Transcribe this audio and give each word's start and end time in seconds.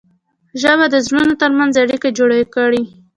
ژبه 0.61 0.85
د 0.89 0.95
زړونو 1.05 1.33
ترمنځ 1.41 1.73
اړیکه 1.83 2.07
جوړه 2.17 2.37
کړي 2.55 2.83